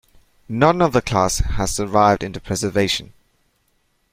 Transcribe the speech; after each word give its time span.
None 0.49 0.81
of 0.81 0.93
the 0.93 1.01
class 1.03 1.37
has 1.37 1.69
survived 1.75 2.23
into 2.23 2.39
preservation. 2.39 3.13